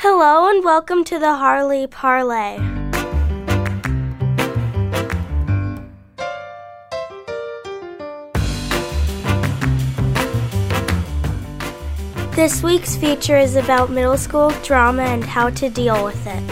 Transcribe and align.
Hello 0.00 0.48
and 0.48 0.64
welcome 0.64 1.02
to 1.02 1.18
the 1.18 1.34
Harley 1.34 1.88
Parlay. 1.88 2.56
This 12.36 12.62
week's 12.62 12.94
feature 12.94 13.36
is 13.36 13.56
about 13.56 13.90
middle 13.90 14.16
school 14.16 14.50
drama 14.62 15.02
and 15.02 15.24
how 15.24 15.50
to 15.50 15.68
deal 15.68 16.04
with 16.04 16.24
it. 16.28 16.44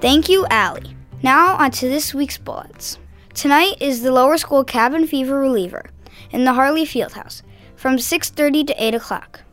Thank 0.00 0.28
you, 0.28 0.48
Allie. 0.50 0.96
Now, 1.22 1.54
on 1.54 1.70
to 1.70 1.88
this 1.88 2.12
week's 2.12 2.38
bullets. 2.38 2.98
Tonight 3.34 3.76
is 3.80 4.02
the 4.02 4.10
lower 4.10 4.36
school 4.36 4.64
cabin 4.64 5.06
fever 5.06 5.38
reliever 5.38 5.90
in 6.32 6.44
the 6.44 6.54
Harley 6.54 6.84
Fieldhouse 6.84 7.42
from 7.76 7.98
6:30 7.98 8.66
to 8.66 8.84
8 8.84 8.94
o'clock. 8.94 9.43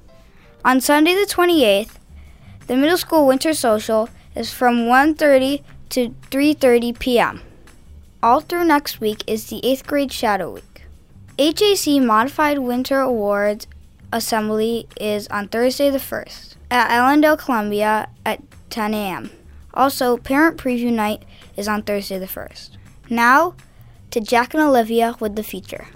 On 0.63 0.79
Sunday 0.79 1.15
the 1.15 1.25
28th, 1.25 1.97
the 2.67 2.75
middle 2.75 2.97
school 2.97 3.25
winter 3.25 3.53
social 3.53 4.09
is 4.35 4.53
from 4.53 4.85
1:30 4.85 5.63
to 5.89 6.13
3:30 6.29 6.99
p.m. 6.99 7.41
All 8.21 8.41
through 8.41 8.65
next 8.65 9.01
week 9.01 9.23
is 9.25 9.49
the 9.49 9.59
8th 9.61 9.87
grade 9.87 10.13
shadow 10.13 10.51
week. 10.51 10.83
HAC 11.39 11.99
Modified 11.99 12.59
Winter 12.59 12.99
Awards 12.99 13.65
Assembly 14.13 14.87
is 14.99 15.27
on 15.29 15.47
Thursday 15.47 15.89
the 15.89 15.97
1st 15.97 16.55
at 16.69 16.91
Allendale, 16.91 17.37
Columbia 17.37 18.07
at 18.23 18.41
10 18.69 18.93
a.m. 18.93 19.31
Also, 19.73 20.17
Parent 20.17 20.57
Preview 20.57 20.91
Night 20.91 21.23
is 21.57 21.67
on 21.67 21.81
Thursday 21.81 22.19
the 22.19 22.27
1st. 22.27 22.77
Now, 23.09 23.55
to 24.11 24.19
Jack 24.21 24.53
and 24.53 24.61
Olivia 24.61 25.15
with 25.19 25.35
the 25.35 25.43
feature. 25.43 25.87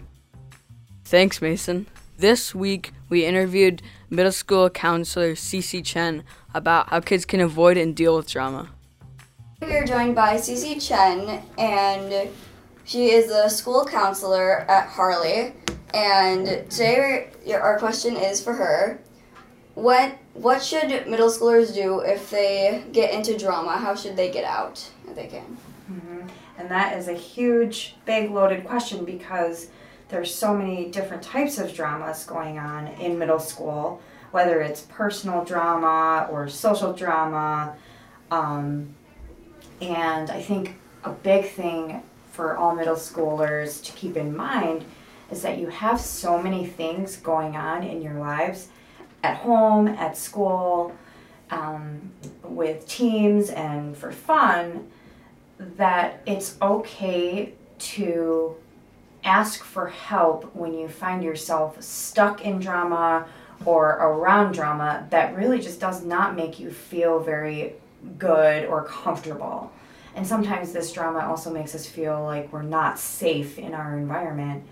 Thanks, 1.03 1.41
Mason. 1.41 1.87
This 2.17 2.55
week, 2.55 2.93
we 3.09 3.25
interviewed 3.25 3.81
middle 4.09 4.31
school 4.31 4.69
counselor 4.69 5.33
Cece 5.33 5.83
Chen 5.83 6.23
about 6.53 6.87
how 6.87 7.01
kids 7.01 7.25
can 7.25 7.41
avoid 7.41 7.75
and 7.75 7.93
deal 7.93 8.15
with 8.15 8.31
drama. 8.31 8.69
We 9.61 9.73
are 9.75 9.85
joined 9.85 10.15
by 10.15 10.35
Cece 10.35 10.81
Chen, 10.87 11.43
and 11.57 12.29
she 12.85 13.11
is 13.11 13.29
a 13.29 13.49
school 13.49 13.83
counselor 13.83 14.59
at 14.71 14.87
Harley. 14.87 15.55
And 15.93 16.47
today, 16.69 17.31
our 17.53 17.77
question 17.79 18.15
is 18.15 18.41
for 18.41 18.53
her: 18.53 19.01
What 19.73 20.17
what 20.35 20.63
should 20.63 21.07
middle 21.07 21.29
schoolers 21.29 21.73
do 21.73 21.99
if 21.99 22.29
they 22.29 22.85
get 22.93 23.13
into 23.13 23.37
drama? 23.37 23.73
How 23.73 23.93
should 23.93 24.15
they 24.15 24.31
get 24.31 24.45
out 24.45 24.89
if 25.05 25.15
they 25.17 25.27
can? 25.27 25.57
Mm-hmm. 25.91 26.27
And 26.59 26.71
that 26.71 26.97
is 26.97 27.09
a 27.09 27.13
huge, 27.13 27.97
big, 28.05 28.31
loaded 28.31 28.63
question 28.63 29.03
because 29.03 29.67
there's 30.09 30.33
so 30.33 30.53
many 30.53 30.85
different 30.91 31.23
types 31.23 31.57
of 31.57 31.73
dramas 31.73 32.25
going 32.25 32.59
on 32.59 32.87
in 32.99 33.17
middle 33.17 33.39
school, 33.39 34.01
whether 34.31 34.61
it's 34.61 34.81
personal 34.81 35.43
drama 35.43 36.27
or 36.31 36.47
social 36.47 36.93
drama. 36.93 37.75
Um, 38.31 38.95
and 39.81 40.29
I 40.29 40.41
think 40.41 40.75
a 41.03 41.11
big 41.11 41.45
thing 41.45 42.03
for 42.31 42.57
all 42.57 42.75
middle 42.75 42.95
schoolers 42.95 43.83
to 43.83 43.91
keep 43.93 44.17
in 44.17 44.35
mind 44.35 44.85
is 45.31 45.41
that 45.41 45.57
you 45.57 45.67
have 45.67 45.99
so 45.99 46.41
many 46.41 46.65
things 46.65 47.17
going 47.17 47.55
on 47.55 47.83
in 47.83 48.01
your 48.01 48.15
lives 48.15 48.69
at 49.23 49.37
home, 49.37 49.87
at 49.87 50.17
school, 50.17 50.93
um, 51.49 52.11
with 52.43 52.87
teams, 52.87 53.49
and 53.49 53.97
for 53.97 54.11
fun 54.11 54.87
that 55.57 56.21
it's 56.25 56.57
okay 56.61 57.53
to 57.79 58.55
ask 59.25 59.63
for 59.63 59.87
help 59.87 60.55
when 60.55 60.73
you 60.73 60.87
find 60.87 61.23
yourself 61.23 61.81
stuck 61.81 62.45
in 62.45 62.59
drama 62.59 63.27
or 63.65 63.89
around 63.89 64.53
drama 64.53 65.07
that 65.09 65.35
really 65.35 65.59
just 65.59 65.79
does 65.79 66.05
not 66.05 66.35
make 66.35 66.59
you 66.59 66.69
feel 66.69 67.19
very 67.19 67.73
good 68.17 68.65
or 68.65 68.83
comfortable. 68.83 69.71
And 70.15 70.25
sometimes 70.25 70.71
this 70.71 70.93
drama 70.93 71.19
also 71.19 71.51
makes 71.51 71.75
us 71.75 71.85
feel 71.85 72.23
like 72.23 72.53
we're 72.53 72.61
not 72.61 72.99
safe 72.99 73.57
in 73.57 73.73
our 73.73 73.97
environment. 73.97 74.63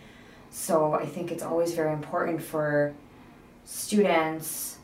So 0.51 0.93
I 0.93 1.05
think 1.05 1.31
it's 1.31 1.43
always 1.43 1.73
very 1.73 1.91
important 1.91 2.41
for 2.41 2.93
students 3.65 4.77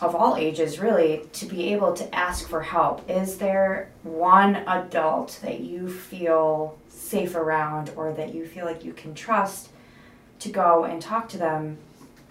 of 0.00 0.14
all 0.14 0.36
ages, 0.36 0.78
really, 0.78 1.22
to 1.32 1.46
be 1.46 1.72
able 1.72 1.92
to 1.94 2.14
ask 2.14 2.48
for 2.48 2.62
help. 2.62 3.08
Is 3.10 3.38
there 3.38 3.90
one 4.02 4.56
adult 4.56 5.38
that 5.42 5.60
you 5.60 5.88
feel 5.88 6.78
safe 6.88 7.34
around 7.34 7.90
or 7.96 8.12
that 8.12 8.34
you 8.34 8.46
feel 8.46 8.64
like 8.64 8.84
you 8.84 8.92
can 8.92 9.14
trust 9.14 9.70
to 10.40 10.48
go 10.50 10.84
and 10.84 11.02
talk 11.02 11.28
to 11.30 11.38
them 11.38 11.78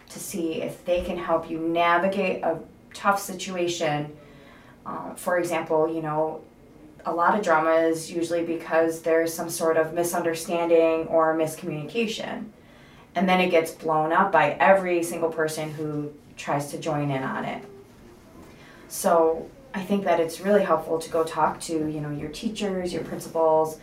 to 0.09 0.19
see 0.19 0.61
if 0.61 0.85
they 0.85 1.01
can 1.03 1.17
help 1.17 1.49
you 1.49 1.59
navigate 1.59 2.43
a 2.43 2.59
tough 2.93 3.19
situation? 3.19 4.15
Uh, 4.85 5.13
for 5.15 5.37
example, 5.37 5.93
you 5.93 6.01
know, 6.01 6.41
a 7.05 7.13
lot 7.13 7.37
of 7.37 7.43
drama 7.43 7.71
is 7.71 8.11
usually 8.11 8.43
because 8.43 9.01
there's 9.01 9.33
some 9.33 9.49
sort 9.49 9.77
of 9.77 9.93
misunderstanding 9.93 11.07
or 11.07 11.35
miscommunication. 11.37 12.49
And 13.15 13.27
then 13.27 13.39
it 13.39 13.49
gets 13.49 13.71
blown 13.71 14.13
up 14.13 14.31
by 14.31 14.51
every 14.51 15.01
single 15.03 15.29
person 15.29 15.71
who 15.71 16.13
tries 16.37 16.71
to 16.71 16.77
join 16.77 17.11
in 17.11 17.23
on 17.23 17.43
it. 17.43 17.63
So 18.87 19.49
I 19.73 19.81
think 19.81 20.05
that 20.05 20.19
it's 20.19 20.39
really 20.39 20.63
helpful 20.63 20.99
to 20.99 21.09
go 21.09 21.23
talk 21.23 21.59
to, 21.61 21.73
you 21.73 21.99
know, 21.99 22.11
your 22.11 22.29
teachers, 22.29 22.93
your 22.93 23.03
principals, 23.03 23.79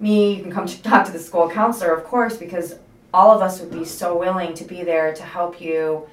me, 0.00 0.34
you 0.34 0.42
can 0.42 0.50
come 0.50 0.66
to 0.66 0.82
talk 0.90 1.06
to 1.06 1.12
the 1.12 1.18
school 1.18 1.48
counselor, 1.48 1.94
of 1.94 2.04
course, 2.04 2.36
because 2.36 2.74
all 3.14 3.30
of 3.30 3.42
us 3.42 3.60
would 3.60 3.70
be 3.70 3.84
so 3.84 4.18
willing 4.18 4.54
to 4.54 4.64
be 4.64 4.82
there 4.82 5.14
to 5.14 5.22
help 5.22 5.60
you 5.60 6.06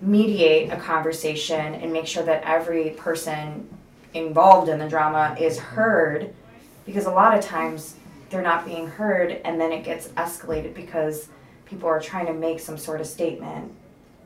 mediate 0.00 0.72
a 0.72 0.76
conversation 0.76 1.74
and 1.74 1.92
make 1.92 2.06
sure 2.06 2.24
that 2.24 2.42
every 2.44 2.90
person 2.90 3.68
involved 4.14 4.68
in 4.68 4.78
the 4.78 4.88
drama 4.88 5.36
is 5.38 5.58
heard 5.58 6.34
because 6.84 7.06
a 7.06 7.10
lot 7.10 7.36
of 7.36 7.44
times 7.44 7.94
they're 8.28 8.42
not 8.42 8.64
being 8.64 8.86
heard 8.86 9.40
and 9.44 9.60
then 9.60 9.70
it 9.72 9.84
gets 9.84 10.08
escalated 10.08 10.74
because 10.74 11.28
people 11.66 11.88
are 11.88 12.00
trying 12.00 12.26
to 12.26 12.34
make 12.34 12.58
some 12.58 12.76
sort 12.76 13.00
of 13.00 13.06
statement 13.06 13.72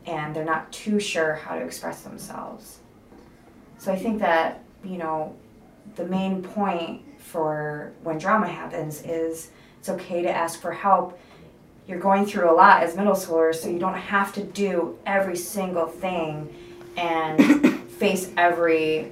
and 0.07 0.35
they're 0.35 0.45
not 0.45 0.73
too 0.73 1.01
sure 1.01 1.35
how 1.35 1.57
to 1.57 1.65
express 1.65 2.03
themselves. 2.03 2.79
So 3.79 3.93
I 3.93 3.97
think 3.97 4.21
that, 4.21 4.63
you 4.85 4.99
know, 4.99 5.35
the 5.97 6.05
main 6.05 6.43
point 6.43 7.03
for 7.19 7.93
when 8.03 8.19
drama 8.19 8.49
happens 8.49 9.03
is 9.03 9.51
it's 9.79 9.89
okay 9.89 10.23
to 10.23 10.31
ask 10.31 10.61
for 10.61 10.73
help. 10.73 11.19
You're 11.87 12.01
going 12.01 12.27
through 12.27 12.51
a 12.51 12.55
lot 12.55 12.83
as 12.83 12.97
middle 12.97 13.15
schoolers, 13.15 13.57
so 13.57 13.69
you 13.69 13.79
don't 13.79 13.95
have 13.95 14.33
to 14.35 14.43
do 14.43 14.99
every 15.07 15.37
single 15.37 15.87
thing 15.87 16.55
and 16.97 17.81
face 17.91 18.31
every 18.37 19.11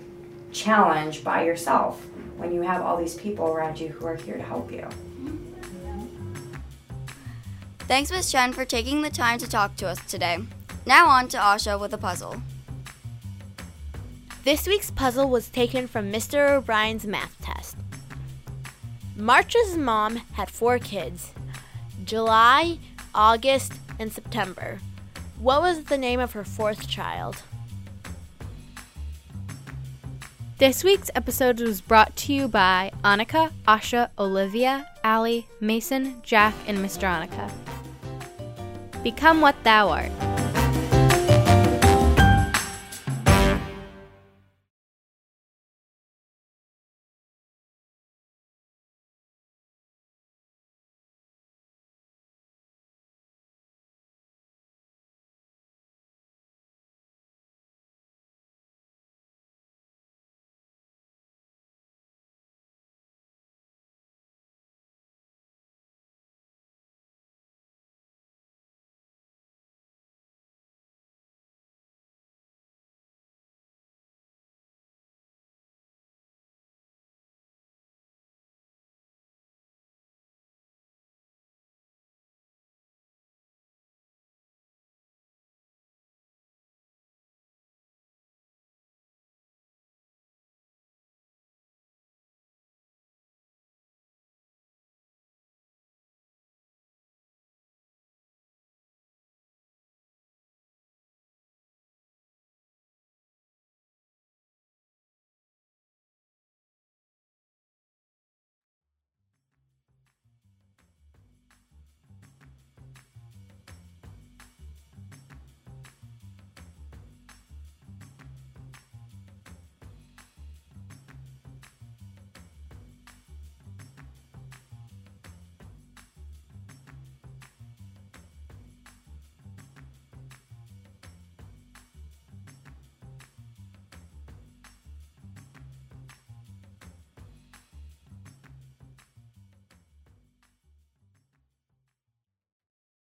challenge 0.52 1.22
by 1.22 1.44
yourself 1.44 2.04
when 2.36 2.52
you 2.52 2.62
have 2.62 2.82
all 2.82 2.96
these 2.96 3.14
people 3.14 3.46
around 3.46 3.78
you 3.78 3.88
who 3.88 4.06
are 4.06 4.16
here 4.16 4.36
to 4.36 4.42
help 4.42 4.72
you. 4.72 4.88
Thanks, 7.80 8.10
Ms. 8.10 8.32
Chen, 8.32 8.52
for 8.52 8.64
taking 8.64 9.02
the 9.02 9.10
time 9.10 9.38
to 9.38 9.48
talk 9.48 9.76
to 9.76 9.86
us 9.86 9.98
today. 10.08 10.38
Now 10.86 11.08
on 11.08 11.28
to 11.28 11.38
Asha 11.38 11.80
with 11.80 11.94
a 11.94 11.98
puzzle. 11.98 12.42
This 14.44 14.66
week's 14.66 14.90
puzzle 14.90 15.30
was 15.30 15.48
taken 15.48 15.86
from 15.86 16.12
Mr. 16.12 16.50
O'Brien's 16.50 17.06
math 17.06 17.34
test. 17.40 17.76
March's 19.16 19.78
mom 19.78 20.16
had 20.32 20.50
four 20.50 20.78
kids 20.78 21.32
July, 22.04 22.78
August, 23.14 23.72
and 23.98 24.12
September. 24.12 24.80
What 25.38 25.62
was 25.62 25.84
the 25.84 25.96
name 25.96 26.20
of 26.20 26.32
her 26.32 26.44
fourth 26.44 26.86
child? 26.86 27.42
This 30.58 30.84
week's 30.84 31.10
episode 31.14 31.60
was 31.60 31.80
brought 31.80 32.14
to 32.16 32.34
you 32.34 32.46
by 32.46 32.92
Annika, 33.02 33.50
Asha, 33.66 34.10
Olivia, 34.18 34.88
Allie, 35.02 35.46
Mason, 35.60 36.20
Jack, 36.22 36.54
and 36.66 36.78
Mr. 36.78 37.02
Annika. 37.08 37.50
Become 39.02 39.40
what 39.40 39.56
thou 39.64 39.88
art. 39.88 40.33